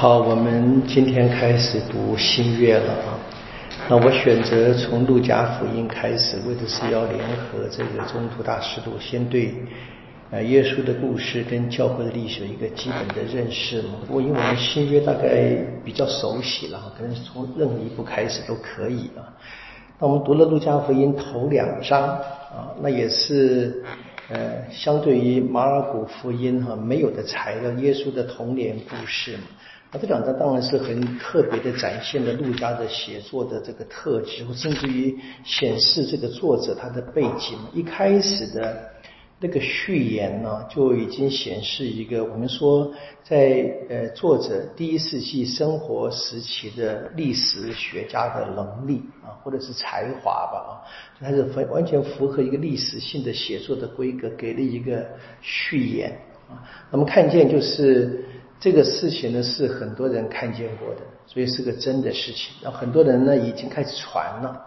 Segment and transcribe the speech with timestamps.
[0.00, 3.20] 好，我们今天开始读新约了啊。
[3.86, 9.54] 那我选择从路加福音开始，为的是要联合这个中途大师路，先对
[10.30, 13.90] 呃耶稣的故事跟教会的历史一个基本的认识嘛。
[14.06, 15.54] 不过因为我们新约大概
[15.84, 19.28] 比较熟悉了，可能从任何一部开始都可以啊。
[19.98, 23.84] 那我们读了路加福音头两章啊，那也是
[24.30, 29.42] 呃相对于马尔谷福音哈没有的材料，耶稣的童年故事嘛。
[29.92, 37.58] 那这两章当然是很特别的展现了陆家的写作的这个特质，甚至于显示这个作者他的背景。
[37.72, 38.88] 一开始的
[39.40, 42.92] 那个序言呢，就已经显示一个我们说
[43.24, 50.70] 在呃作者第一世纪生活时期的历史学家的能力啊，或者是才华吧啊，
[51.18, 55.04] 他是完完全符合一个历史性的写作的规格，给了一个
[55.40, 56.16] 序言
[56.48, 56.62] 啊。
[56.92, 58.24] 那么看见就是。
[58.60, 62.52] 这个事情呢是很多人看见过的，所以是个真的事情。
[62.60, 64.60] 然后很多人呢已经开始传了，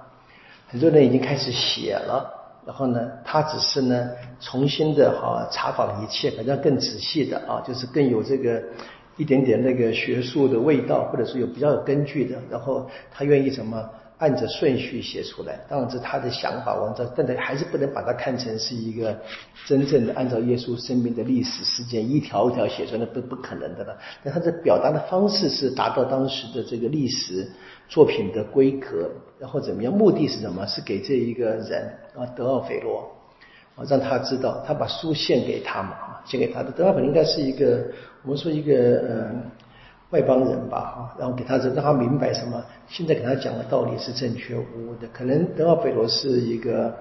[0.68, 2.28] 很多人已经开始写了。
[2.66, 8.64] 然后呢，他只是呢重新的哈查访一切，反正更仔细的啊，就是更有这个
[9.18, 12.38] 一点点那个学术的味道，或者是有比较有根据的。
[12.50, 13.88] 然后他愿意什么？
[14.24, 19.14] 按着顺序写出来，当然是他的想法，我知道，但他还是不能把它看成是一个
[19.66, 23.98] 真正的按照耶稣生命的历史事件一条一条写出来，那不不可能的了。
[24.24, 27.52] 但他的表达的方式是达到当时的这个历史
[27.90, 29.92] 作品的规格，然后怎么样？
[29.92, 30.66] 目的是什么？
[30.68, 33.12] 是给这一个人啊，德奥斐罗
[33.76, 37.84] 啊，让他知道，他把书献给他嘛，献给他的德奥斐应该是一个，
[38.24, 38.74] 我们说一个
[39.10, 39.42] 嗯。
[40.14, 42.64] 外邦人吧，哈，然后给他让他明白什么？
[42.88, 45.08] 现在给他讲的道理是正确无误的。
[45.14, 46.96] 可能德奥斐罗是一个，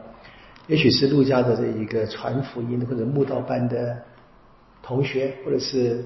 [0.66, 3.96] 也许是陆家的这一个传福音或者慕道班的
[4.82, 6.04] 同学，或者是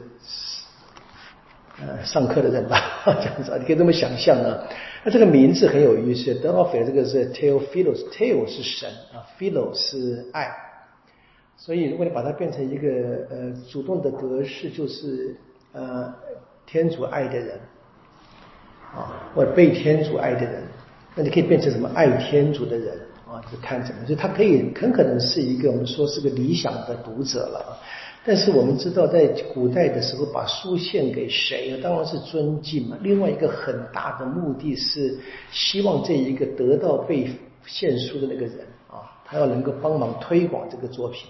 [1.80, 4.64] 呃上课的人吧， 这样子，你可以这么想象啊。
[5.04, 10.50] 那这个名字很有意思，德奥斐这个是 Teophilos，Teo 是神啊，Philo 是爱，
[11.56, 12.88] 所以如果你把它变成一个
[13.30, 15.36] 呃主动的格式，就是
[15.72, 16.12] 呃。
[16.68, 17.60] 天主爱的人
[18.96, 20.62] 啊，或者被天主爱的人，
[21.14, 21.88] 那你可以变成什么？
[21.94, 22.98] 爱天主的人
[23.28, 27.78] 啊，就看怎么，就他可以很可能是一个我们说是个理想的读者了。
[28.28, 29.24] 但是我们知道，在
[29.54, 32.96] 古代的时候，把书献给谁，当然是尊敬嘛。
[33.00, 35.16] 另外一个很大的目的是
[35.52, 37.30] 希望这一个得到被
[37.66, 41.28] 献书的那个人啊，他要能够帮忙推广这个作品。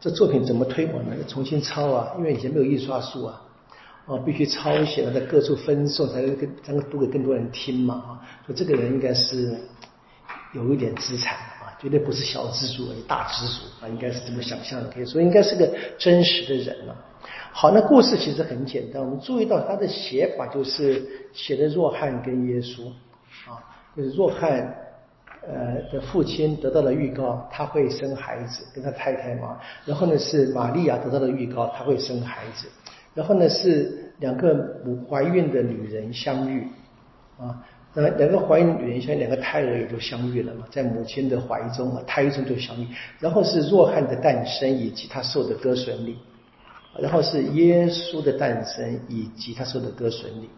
[0.00, 1.16] 这作品怎么推广呢？
[1.26, 3.42] 重新抄啊，因为以前没有印刷术啊。
[4.10, 8.10] 啊，必须抄写了，在各处分送，才能跟才能读给更多人听嘛啊！
[8.44, 9.56] 说这个人应该是
[10.52, 14.88] 有一点资产啊，绝对不是小资主，大资主啊，应该是这么想象的。
[14.88, 16.96] 可以说应该是个真实的人了。
[17.52, 22.88] 好，那故事其实很简单，我们注意到他的写法就是写的若翰跟耶稣
[23.48, 23.62] 啊，
[23.96, 24.74] 就是若翰
[25.46, 29.56] 呃的父亲得到了预告，他会生孩子，跟他太太嘛。
[29.84, 32.66] 然后呢是玛利亚得到了预告，他会生孩子。
[33.20, 36.66] 然后呢，是两个母怀孕的女人相遇，
[37.38, 42.86] 啊，那两个怀孕女人相，两个胎儿也就相遇了嘛，在母亲的怀中啊，胎中就相遇。
[43.18, 46.16] 然后是若翰的诞生以及他受的割损礼，
[46.98, 50.48] 然后是耶稣的诞生以及他受的割损礼。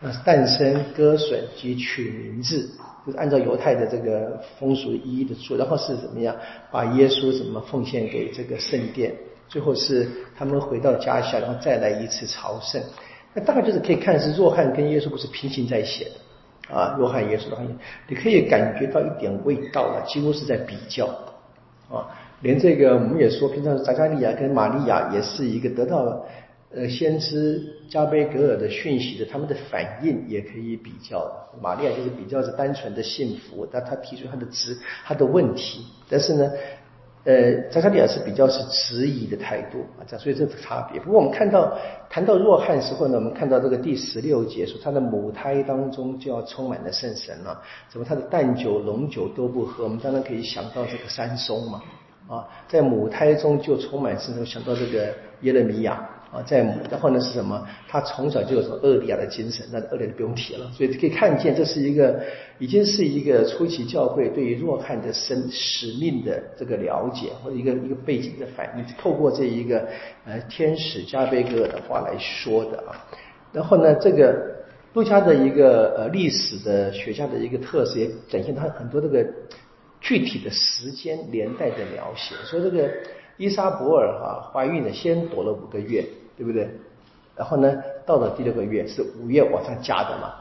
[0.00, 2.70] 那诞生、割损及取名字，
[3.04, 5.58] 就是按照犹太的这个风俗一一的做。
[5.58, 6.34] 然后是怎么样，
[6.70, 9.12] 把耶稣怎么奉献给这个圣殿。
[9.48, 12.82] 最后是他们回到家乡，然后再来一次朝圣。
[13.34, 17.62] 那大概就是可以看是若翰跟耶稣不是平行在写的啊，若翰耶稣的话，
[18.08, 21.06] 你可以感觉到一点味道了，几乎是在比较
[21.90, 22.08] 啊。
[22.40, 26.24] 连这个我们也说，平常扎加利亚跟玛利亚也是一个得到
[26.74, 31.30] 呃先知加贝格尔的讯息的，他们的反应也可以比较。
[31.60, 36.50] 玛利亚就是比较是单纯的幸福，但他提出他的质他的问题，但是呢。
[37.24, 40.98] 呃，扎加利亚是比较是质疑的态度啊，这所以这是差别。
[41.00, 41.76] 不过我们看到
[42.08, 49.84] 谈到若汉时候呢，我们看到这个第十六节说他的母胎当中就要充满了圣神了，怎么他的淡酒浓酒都不喝？
[49.84, 51.82] 我们当然可以想到这个山松嘛，
[52.28, 55.08] 啊，在母胎中就充满圣神，想到这个
[55.42, 56.08] 耶勒米亚。
[56.30, 57.66] 啊，在然后呢是什么？
[57.88, 60.70] 他从小就有什么厄利亚的精神，那厄利亚就不用提了。
[60.72, 62.20] 所以可以看见，这是一个
[62.58, 69.88] 已经是一个初期教会对于若翰的生使命的这个了解，或者一个一个背景的反应，透过这一个
[70.26, 72.92] 呃天使加贝格的话来说的啊。
[73.50, 74.36] 然后呢，这个
[74.92, 79.26] 路加的一个呃历史的学家的一个特色，也展现他很多这个
[79.98, 82.86] 具体的时间年代的描写，说这个。
[83.38, 86.04] 伊莎伯尔哈怀孕了，先躲了五个月，
[86.36, 86.68] 对不对？
[87.34, 87.72] 然后呢，
[88.04, 90.34] 到了第六个月是五月往上加的嘛，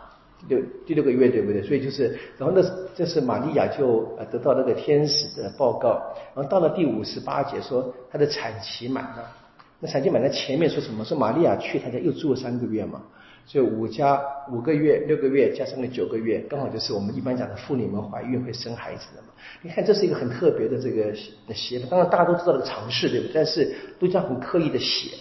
[0.49, 1.61] 六第六个月对不对？
[1.61, 2.61] 所以就是，然后那
[2.95, 6.01] 这是玛利亚就呃得到那个天使的报告，
[6.33, 9.31] 然后到了第五十八节说她的产期满了，
[9.79, 11.05] 那产期满了前面说什么？
[11.05, 13.01] 说玛利亚去她家又住了三个月嘛。
[13.47, 14.21] 所以五加
[14.51, 19.29] 五个月、六个月加上个九个月，刚好就是我们一般讲的妇女们怀孕会生孩子的嘛。
[19.61, 21.15] 你看，这是一个很特别的这个
[21.55, 21.87] 写法。
[21.89, 23.31] 当然大家都知道这个常识，对不对？
[23.33, 25.15] 但是都这样很刻意的写。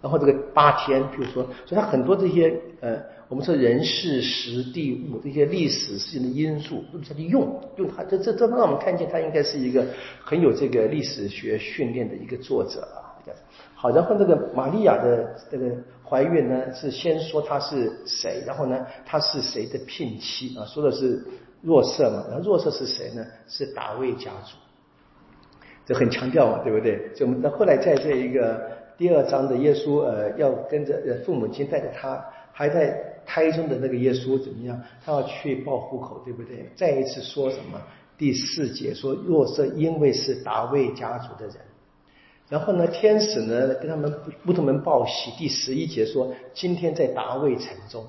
[0.00, 9.84] 然后这个八天，比如说，所以它很多这些呃，我们说人事、时地物这些历史事情的因素，都下去用用它，这这这让我们看见他应该是一个
[10.22, 13.07] 很有这个历史学训练的一个作者啊。
[13.74, 15.70] 好，然后这个玛利亚的这个
[16.04, 20.64] 怀孕呢，是先说她是谁，然后呢，她是谁的聘妻啊？
[20.66, 21.24] 说的是
[21.62, 23.24] 若瑟嘛，然后若瑟是谁呢？
[23.46, 24.56] 是大卫家族，
[25.86, 27.10] 这很强调嘛，对不对？
[27.14, 32.20] 就我们那后来在这一个第二章的耶稣，呃，要跟着父母亲带着他
[32.52, 34.80] 还在胎中的那个耶稣怎么样？
[35.04, 36.68] 他要去报户口，对不对？
[36.74, 37.80] 再一次说什么？
[38.16, 41.54] 第四节说若瑟因为是大卫家族的人。
[42.48, 44.10] 然后呢，天使呢跟他们
[44.42, 45.30] 牧童们报喜。
[45.32, 48.02] 第十一节说，今天在达卫城中，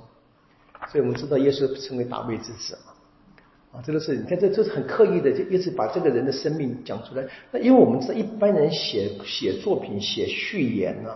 [0.89, 2.93] 所以我们知道耶稣称为达卫之子嘛。
[3.73, 7.23] 啊，这个是你看，这这是很刻意的，就一直把这个人的生命讲出来。
[7.51, 11.09] 那因为我们知道一般人写写作品、写序言呢，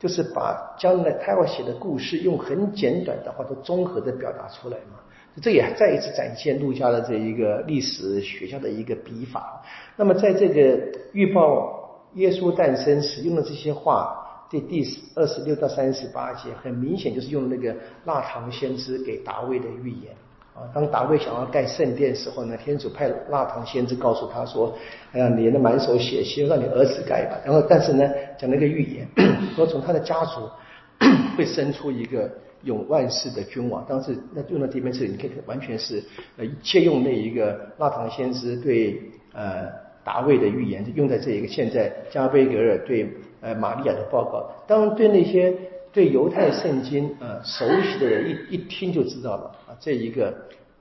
[0.00, 4.98] 就是把将来他要写的故事用很简短的话都综合的表达出来嘛。
[5.40, 9.62] 这也再一次展现陆家的这一个历史学校的一个笔法。
[9.96, 10.76] 那么在这个
[11.12, 11.73] 预报。
[12.14, 14.84] 耶稣诞生时用的这些话，这第
[15.16, 17.74] 二十六到三十八节，很明显就是用那个
[18.04, 20.14] 纳唐先知给大卫的预言
[20.54, 20.62] 啊。
[20.72, 24.72] 当大卫想要盖圣殿时候呢，天主派纳唐先知告诉他说
[25.10, 28.08] ：“哎呀，你的满手血腥，让你儿子盖吧。”然后，但是呢，
[28.38, 29.08] 讲那个预言，
[29.56, 30.48] 说从他的家族
[31.36, 32.30] 会生出一个
[32.62, 33.84] 永万世的君王。
[33.88, 36.00] 当时那用的这边是，你可以完全是
[36.36, 39.02] 呃借用那一个纳唐先知对
[39.32, 39.83] 呃。
[40.04, 43.08] 达卫的预言就用在这一个现在加贝格尔对
[43.40, 45.52] 呃玛利亚的报告，当对那些
[45.92, 50.34] 对犹太圣经呃熟悉的人一一听就知道了啊，这一个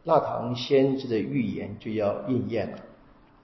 [0.04, 2.78] 纳唐先知的预言就要应验了。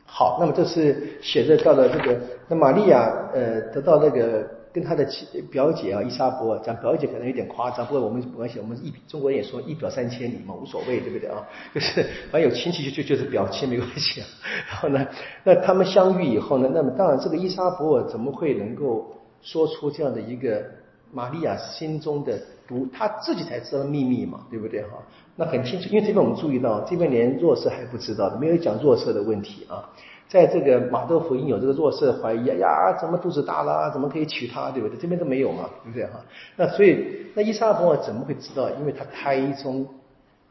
[0.05, 4.58] 好，那么这是写着到了这个那玛利亚呃得到那个。
[4.71, 11.41] 跟他的亲表姐啊伊莎伯讲表姐可能有点夸张，不过我们没关系，我们一中国人也说一表三千里嘛，无所谓，对不对啊？
[11.73, 14.27] 就是反正有亲戚就就就是表亲没关系啊。
[14.69, 15.07] 然后呢，
[15.43, 19.11] 那他们相遇以后呢，那么当然这个伊莎伯怎么会能够
[19.41, 20.63] 说出这样的一个
[21.11, 24.89] 玛利亚心中的独，他自己才知道秘密嘛，对不对哈？
[25.35, 29.89] 那很清楚，因为这边我们注意到，这边连弱色还不知道的，没有讲弱色的问题啊。
[30.29, 34.95] 在这个马窦福音有这个弱势怀疑呀呀，怎么肚子大了，怎么可以娶她，对不对？
[34.95, 36.21] 这边都没有嘛，对不对哈？
[36.55, 37.03] 那所以
[37.33, 38.69] 那伊莎伯尔怎么会知道？
[38.79, 39.87] 因为他胎中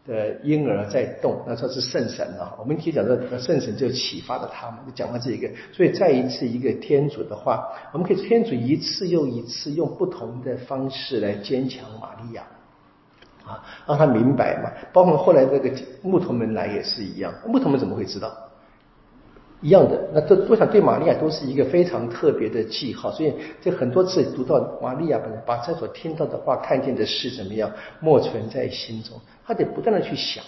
[0.04, 2.56] 的婴儿在动，那说是圣神啊。
[2.58, 5.48] 我们可以讲说，圣神就启发了他嘛，就讲了这一个。
[5.72, 12.42] 所以再一次一个天主的话，我们可以天主一次又一次用不同的方式来坚强玛利亚
[13.46, 14.72] 啊，让他明白嘛。
[14.92, 15.70] 包括后来这个
[16.02, 18.36] 牧童们来也是一样，牧童们怎么会知道？
[19.60, 27.68] 一样的，那这我想对玛利亚都是一个非常特别的记号，所以这很多次读到玛利亚把把这所听到的话、看见的事怎么样，
[27.98, 30.44] 默存在心中，他得不断的去想。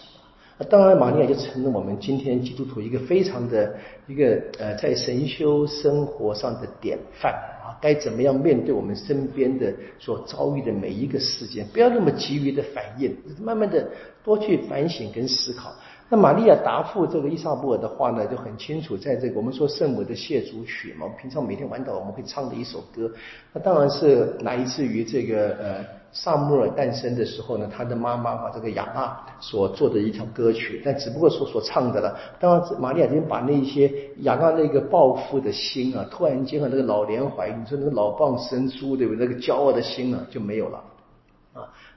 [0.59, 3.75] 那当然，玛利亚就成了我们今天基督徒一个非常的
[4.07, 13.89] 一个呃，在神修生活上的典范啊，该怎么样面对我们身边的所遭遇的每一个事件，不要那么急于的反应，慢慢的
[14.23, 15.73] 多去反省跟思考。
[16.13, 23.09] 那玛利亚答复这个伊莎布尔的话呢，就很清楚，在这个我们说圣母的谢主曲嘛，平常每天晚祷我们会唱的一首歌，
[23.53, 32.19] 那当然是来自于这个呃萨穆尔诞生的时候呢，他的妈妈把这个雅娜所做的一条歌曲，但只不过说所唱的了。
[32.41, 33.89] 当然，玛利亚已经把那些
[34.23, 39.29] 雅娜那个报复的心啊，突然间和那个老年怀，你说那个老蚌生珠，对不对？
[39.29, 40.83] 那个骄傲的心呢就没有了。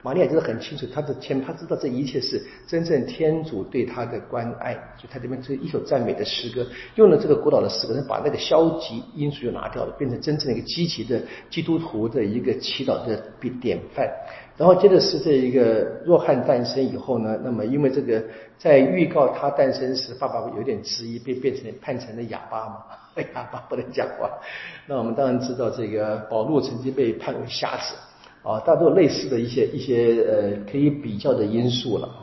[0.01, 6.65] 玛利亚就是很清楚，他的天，他知道这一切是真正天主对他的关爱，所以他这边这一首赞美的诗歌，
[6.96, 13.22] 用了这个古老的诗歌，把那个消极因素又拿掉了，变成真正的一个积极的基督徒的一个祈祷的
[13.62, 14.10] 典范。
[14.55, 18.24] 然后接着是这一个若汉诞生以后呢，那么因为这个
[18.58, 22.77] 在预告他诞生时，爸爸有点迟疑，被变成判成了哑巴嘛，
[23.34, 24.29] 哑巴不能讲话。
[24.86, 27.96] 那我们当然知道，这个保禄曾经被判为瞎子。
[28.44, 32.20] 啊，大多类似的一些一些呃可以比较的因素了啊。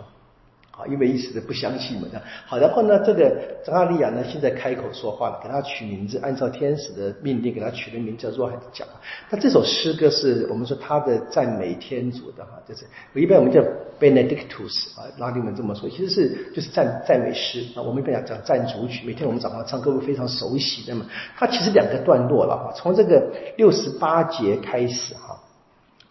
[0.89, 2.09] 因为一时的不相信嘛。
[2.47, 3.31] 好，然后呢，这个
[3.63, 8.89] 张阿利亚呢，现在开口说话了，给他取名字，按照天使的命令给他取的名字叫若海的讲。
[9.29, 13.61] 那这首诗歌是我们说他的赞美天主的哈，就是一般我们叫
[14.01, 17.83] Benedictus 啊，拉丁文这么说，其实是就是赞赞美诗啊。
[17.83, 21.05] 我们一般讲讲赞主曲，每天我们早上唱歌会非常熟悉的嘛。
[21.37, 25.30] 它其实两个段落了哈，从这个六十八节开始哈。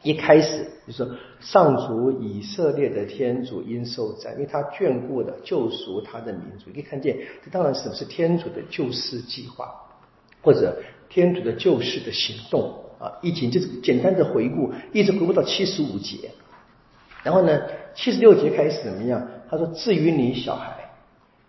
[0.01, 1.08] 一开始就说
[1.41, 6.72] 上主以色列的天主应受赞，因为他眷顾的救赎他的民族。
[6.72, 9.74] 可以看见，这当然是不是天主的救世计划，
[10.41, 13.12] 或者天主的救世的行动啊。
[13.22, 16.32] 一经就是简单的回顾，一直回顾到七十五节，
[17.24, 17.62] 然后呢，
[17.94, 19.27] 七十六节开始怎么样？
[19.50, 20.91] 他说：“至于你小孩，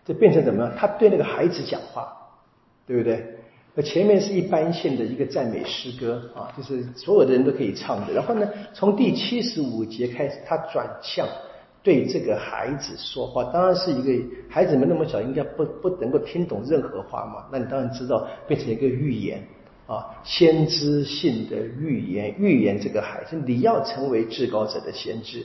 [0.07, 0.75] 就变成怎么样？
[0.77, 2.11] 他对那个孩子讲话，
[2.87, 3.25] 对不对？”
[3.83, 8.13] 前面是一般性的一个赞美诗歌啊，就是所有的人都可以唱的。
[8.13, 11.27] 然后呢，从第七十五节开始，他转向
[11.83, 13.45] 对这个孩子说话。
[13.53, 17.47] 当然是一个孩子们那么小，应该不不能够听懂任何话嘛。
[17.53, 19.43] 那你当然知道，变成一个预言
[19.87, 25.45] 啊，先知性的预言，预言这个孩子你要成为至高者的先知，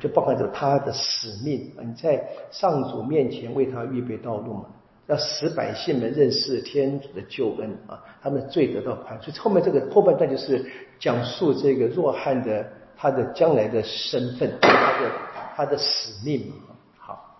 [0.00, 1.70] 就包含着他的使命。
[1.82, 4.64] 你在上主面前为他预备道路嘛。
[5.06, 9.38] 要使百姓们认识天主的救恩啊，他们罪得到宽恕。
[9.38, 10.64] 后面这个后半段就是
[10.98, 15.10] 讲述这个若翰的他的将来的身份，他的
[15.56, 16.50] 他的使命
[16.96, 17.36] 好，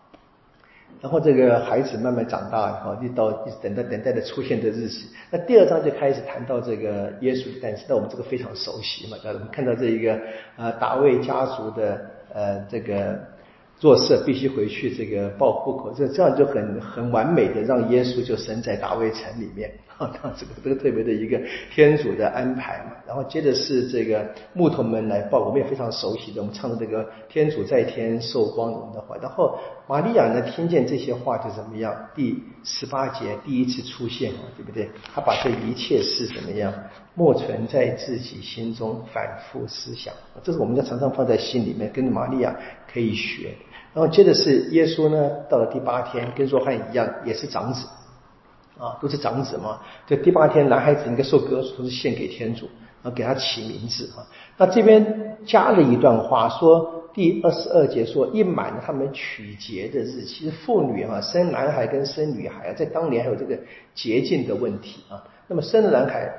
[1.00, 5.06] 然后这个孩子慢慢长大，以后，一到一直等待等待的出现的日子。
[5.30, 7.86] 那第二章就开始谈到这个耶稣的诞生。
[7.88, 10.20] 那我们这个非常熟悉嘛，我们看到这一个
[10.58, 13.18] 呃大卫家族的呃这个。
[13.78, 21.40] 做事必须回去这个报户口，这这样就很很完美的让耶稣就生在大卫城里面啊， 这个这个特别的一个
[21.70, 22.92] 天主的安排嘛。
[23.06, 29.16] 然后接着是这个牧童们来报，我们也非常熟悉的，我们唱的这个天主在天受光荣的话。
[29.20, 31.94] 然后玛利亚呢听见这些话就怎么样？
[32.14, 34.88] 第十八节第一次出现嘛，对不对？
[35.14, 36.72] 他把这一切事怎么样
[37.14, 40.14] 默存在自己心中，反复思想。
[40.42, 42.56] 这是我们要常常放在心里面，跟玛利亚
[42.94, 43.52] 可以学。
[43.92, 47.86] 然后接着是耶稣呢，到了第八天，跟若翰一样，也是长子，
[48.78, 49.80] 啊，都是长子嘛。
[50.06, 52.66] 这第八天，男孩子应该受割礼，都是献给天主，
[53.02, 54.22] 然后给他起名字啊。
[54.56, 63.58] 那这边加了一段话，说第二十二节说，一满他们取节的日期，妇女啊生男孩跟生女孩啊，在当年还有这个
[63.94, 65.22] 洁净的问题啊。
[65.46, 66.32] 那么生了男孩。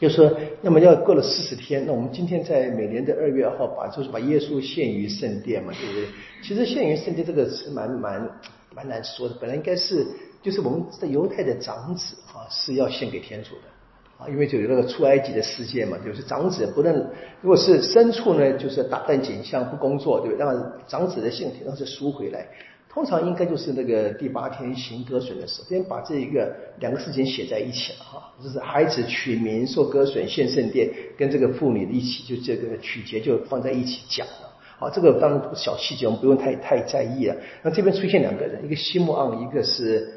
[0.00, 6.06] 就说，那么要过了四十天，那我们今天在每年的二月二号把就是把耶稣献于圣殿嘛，对不对？
[6.42, 8.30] 其实献于圣殿这个是蛮蛮
[8.74, 10.06] 蛮难说的，本来应该是
[10.42, 16.94] 就是我们在犹太的长子啊是要献给天主的啊，因为就有那个出埃及的事件嘛，就是长子不能
[17.42, 20.46] 如果是牲畜呢，就是打扮景象不工作，对不对？
[20.46, 22.46] 让长子的性体让是赎回来。
[22.92, 34.50] 通常应该就是那个第八天行割损的时候，先把这一个两个事情写在一起了哈，就是孩子取名受割损献圣殿，跟这个妇女一起就这个取节就放在一起讲了。
[34.76, 37.36] 好，这个当然小细节，我们不用太太在意了。
[37.62, 40.12] 那这边出现两个人，一个西莫昂，一个是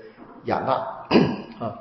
[0.46, 0.74] 亚纳
[1.64, 1.80] 啊。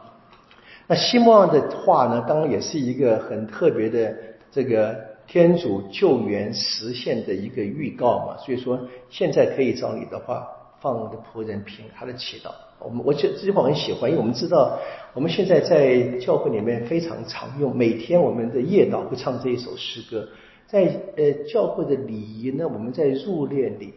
[0.87, 4.15] 那西莫昂的话呢，当然也是一个很特别的
[4.51, 4.95] 这个
[5.27, 8.37] 天主救援实现的一个预告嘛。
[8.45, 10.47] 所以说，现在可以找你的话。
[10.83, 12.51] 放我的仆人凭他的祈祷。
[12.81, 14.77] 我们我觉这句话很喜欢，因为我们知道
[15.15, 20.29] 我们现在在教会里面非常常用，每天我们的夜祷会唱这一首诗歌。
[20.67, 23.95] 在呃教会的礼仪呢，我们在入殓里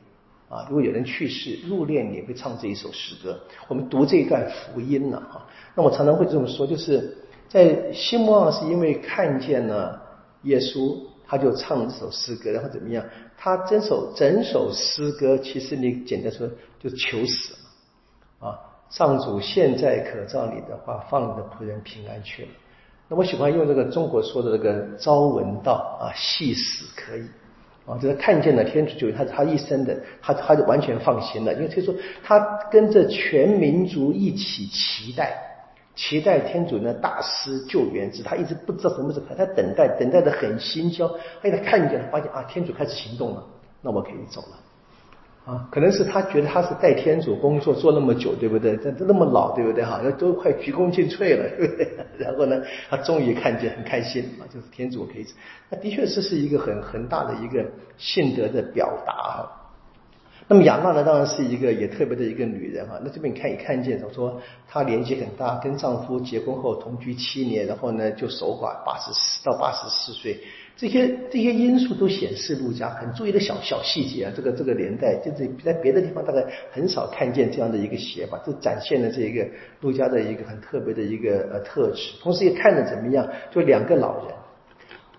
[0.47, 3.39] 啊，如果有人去世，入殓里会唱这一首诗歌。
[3.67, 7.17] 我们读这一段福音呢，哈，那我常常会这么说，就是
[7.49, 9.99] 在西摩尔是因为看见了
[10.43, 10.95] 耶稣。
[11.27, 13.03] 他就唱这首诗歌，然后怎么样？
[13.45, 16.49] 他整首整首诗歌，其实你简单说，
[16.81, 17.53] 就求死
[18.41, 18.49] 嘛。
[18.49, 18.59] 啊，
[18.89, 22.47] 上主现在可照你的话，放你的仆人平安去了。
[23.07, 27.21] 那我喜欢用这个中国说的这个朝闻道啊，夕死可以
[27.85, 32.39] 啊，就是看见了天主救他他一生的，他他就完全放心了，因为他说他
[32.71, 35.54] 跟着全民族一起期待。
[35.95, 41.09] 期待天主呢大施救援，只他一直不知道什么时候，他等待，等待的很心焦。
[41.41, 43.43] 哎，他看见了，发现啊，天主开始行动了，
[43.81, 44.57] 那我可以走了。
[45.45, 48.75] 啊，可能是他觉得他是代天主工作做那么久，对不对？
[48.77, 49.83] 这那么老，对不对？
[49.85, 51.87] 哈，都快鞠躬尽瘁了，对不对？
[52.17, 55.33] 然后呢，他终于看见，很开心啊，就是天主可以走。
[55.69, 57.63] 那的确是是一个很很大的一个
[57.95, 59.61] 信德的表达哈。
[60.47, 62.99] 那么亚娜呢，当然是一个也特别的一个女人哈。
[63.03, 70.39] 那这边看也看见，她说她年纪很大，跟丈夫结婚后同居七年，然后呢就守寡八十四到八十四岁，
[70.77, 79.47] 这些这些因素都显示陆家很注意的小小细节啊，这个这个年代就是在别的地方大概很少看见这样的一个写法，就展现了这一个
[79.81, 84.35] 陆家的一个很特别的一个呃特质，同时也看着怎么样，就两个老人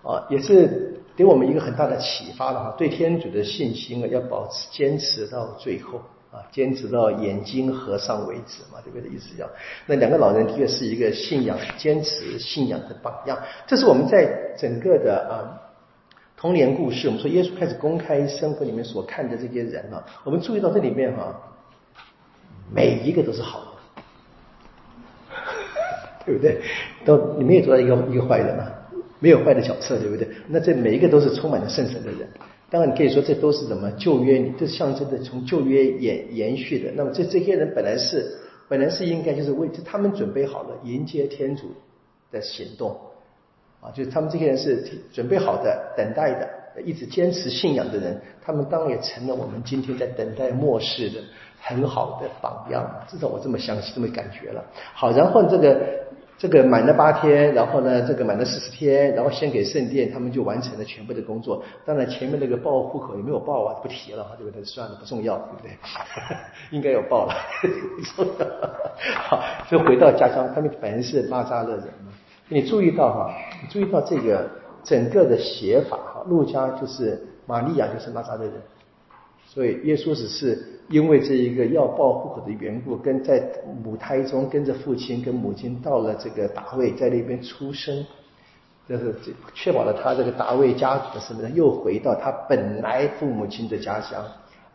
[0.03, 5.99] 啊，也是给我们一个很大的启发了哈，对天主的信心啊，要保持坚持到最后。
[6.29, 9.09] 啊，坚持到眼睛合上为止嘛，对不对？
[9.09, 9.49] 意思要
[9.85, 13.39] 那两个老人的确是一个信仰、坚持信仰的榜样。
[13.65, 15.55] 这是我们在整个的啊
[16.35, 21.33] 童年故事，我们说耶稣开始公开生活里面所看的这些人啊，我们注意到这里面哈，
[22.73, 25.33] 每一个都是好的，
[26.25, 26.61] 对不对？
[27.05, 28.69] 都你没有做到一个一个坏人啊，
[29.19, 30.27] 没有坏的角色，对不对？
[30.47, 32.27] 那这每一个都是充满了圣神的人。
[32.69, 36.91] 当然，你可以说这都是什么旧约，这象征着从旧约延延续的。
[36.95, 41.71] 那么这这些人本来是本来是应该就是为他们准备好了迎接天主
[42.31, 42.95] 的行动
[43.79, 44.83] 啊，就是他们这些人是
[45.13, 51.21] 准备好的等待的，一直坚持信仰的人，他们当然也成了我们今天在等待末世的
[51.61, 52.85] 很好的榜样。
[53.07, 54.63] 至少我这么相信，这么感觉了。
[54.93, 56.05] 好，然后这个。
[56.37, 61.63] 这个满了八天，然后呢，这个满了四十天，然后献给圣殿，他们就完成了全部的工作。
[61.83, 63.73] 当然，前面那个报户口有没有报啊？
[63.81, 64.63] 不提了，对不对？
[64.63, 65.71] 算了，不重要，对不对？
[66.69, 67.33] 应该有报了，
[68.15, 68.45] 不 重要。
[69.23, 72.13] 好，就回到家乡，他们本来是拉扎勒人嘛。
[72.49, 74.47] 你注意到哈，你注意到这个
[74.83, 78.53] 整个的写法哈，路加就是玛利亚就是拉扎勒人，
[79.47, 80.73] 所以耶稣只是。
[80.89, 83.43] 因为这一个要报户口的缘故，跟在
[83.83, 88.05] 母胎中跟着父亲跟母亲到了这个大卫在那边出生，
[88.87, 89.13] 就是
[89.53, 94.23] 确保了他这个大卫家族的身份，又回到他本来父母亲的家乡。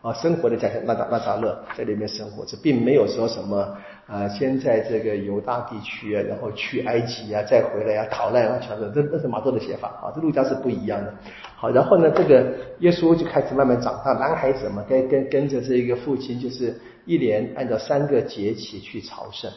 [0.03, 3.75] 啊，生活的家乡拉达拉扎勒在那边生活，这并没有说什么
[4.13, 11.15] 啊，先在这个犹大地区啊，然后去埃及啊，再回来啊，逃难啊，全是这这是马多的写法啊，这路加是不一样的。
[11.57, 19.51] 好，然后呢，这个耶稣就开始慢慢长大，男孩子嘛，跟跟跟着这一个父亲，就是一连按照三个节气去朝圣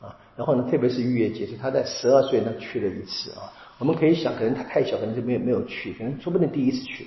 [0.00, 7.06] 啊，然后呢，特别是逾越节，是他在十二岁呢去了一次啊，我们可以想，可能他太小，可能就没有没有去，可能说不定第一次去。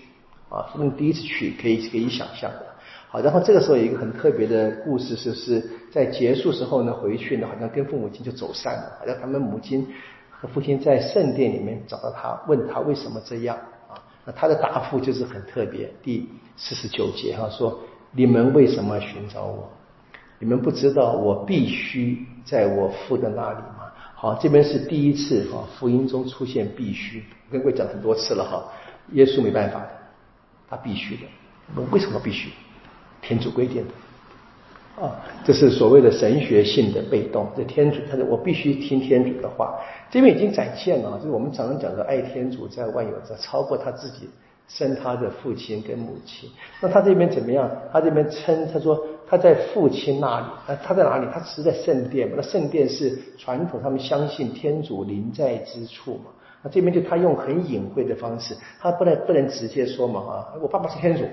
[0.49, 2.51] 啊，说不定第一次去可以可以想象。
[3.11, 9.85] 好，然后这个时候有一个很特别的故事，是是在结束时候呢，回去呢，好像跟父母亲就走散了，好像他们母亲
[10.29, 13.57] 和父亲在圣殿里面找到他，问他为什么这样
[13.89, 13.99] 啊？
[14.23, 17.77] 那他的答复就是很特别，第四十九节哈说：
[18.13, 19.69] 你们为什么寻找我？
[20.39, 23.91] 你们不知道我必须在我父的那里吗？
[24.15, 28.63] 好，这边是第一次哈，福音中出现必须，跟各位讲很多次了哈，
[29.11, 29.89] 耶稣没办法的。
[30.69, 31.23] 他必须的，
[31.75, 32.49] 那为什么必须？
[33.21, 37.47] 天主规定的啊，这是所谓的神学性的被动。
[37.55, 39.79] 这天主，他说我必须听天主的话。
[40.11, 44.29] 这边已经展现了，就是我们常常讲的爱天主在万有者，超过他自己
[44.67, 46.49] 生他的父亲跟母亲。
[46.81, 47.71] 那他这边怎么样？
[47.91, 51.25] 他这边称他说他在父亲那里，那他在哪里？
[51.33, 52.29] 他是在圣殿？
[52.35, 56.31] 那圣殿是传统，他们相信天主临在之处嘛？
[56.63, 61.23] 那这边就他用很隐晦的方式，他不能不能直接说嘛啊，我爸爸是天主，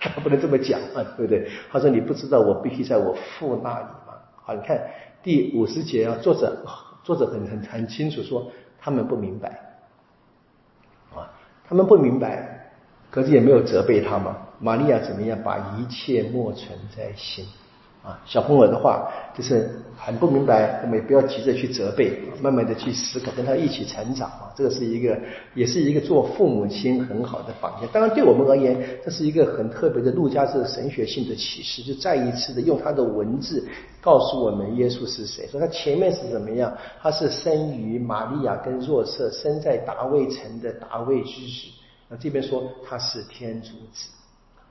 [0.00, 1.48] 他不能这么讲啊，对不对？
[1.70, 4.14] 他说你不知道我必须在我父那里嘛。
[4.42, 4.78] 好，你看
[5.22, 6.64] 第五十节啊，作者
[7.02, 9.48] 作者很很很清楚说他们不明白
[11.14, 11.32] 啊，
[11.66, 12.70] 他们不明白，
[13.10, 14.36] 可是也没有责备他嘛。
[14.60, 17.44] 玛利亚怎么样把一切默存在心？
[18.04, 24.52] 啊，小朋友的话就是很不明白，我们也不要急着去责备，慢慢的去思考，跟他一起成长啊。
[24.54, 25.18] 这个是一个，
[25.54, 27.90] 也是一个做父母亲很好的榜样。
[27.90, 33.66] 当然，对我们而言，这是一个很特别的陆家这神学性的启示，就再一次的用他的文字
[34.02, 35.46] 告诉我们耶稣是谁。
[35.46, 36.76] 说他前面是怎么样？
[37.00, 41.72] 他是生于玛利亚跟若瑟，生在达卫城的达卫之子。
[42.10, 44.10] 那这边说他是天主子。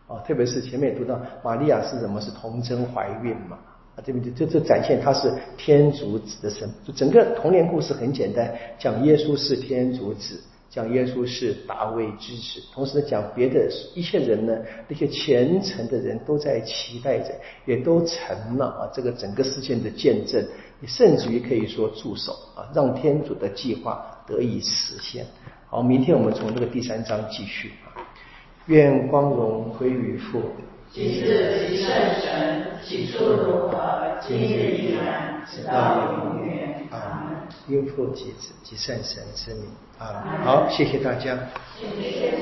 [0.07, 2.19] 啊，特别是前面读到玛利亚是什么？
[2.19, 3.57] 是童贞怀孕嘛？
[3.95, 6.69] 啊，对不对这这展现他是天主子的神。
[6.83, 17.33] 就整个童年故事很简单，讲耶稣是天主子，讲耶稣是大卫之子，同时呢讲别的一些人呢，那些虔诚的人都在期待着，
[17.65, 20.43] 也都成了啊这个整个事件的见证，
[20.87, 25.23] 甚至于可以说助手啊，让天主的计划得以实现。
[25.69, 27.92] 好，明天我们从这个第三章继续啊。
[28.67, 30.41] 愿光荣归于父，
[30.91, 36.87] 及子及圣神，起初如何，今日依然，直到永远。
[36.91, 37.33] 阿门。
[37.67, 39.65] 因父及子及圣神之名。
[39.99, 41.37] 啊，好，谢谢大家。
[41.77, 42.33] 谢谢。